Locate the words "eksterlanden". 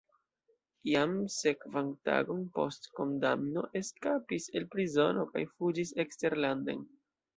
6.07-6.83